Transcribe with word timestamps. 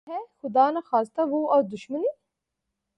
ھے 0.07 0.13
ھے! 0.13 0.19
خدا 0.41 0.65
نخواستہ 0.71 1.21
وہ 1.29 1.41
اور 1.53 1.63
دشمنی 1.63 2.07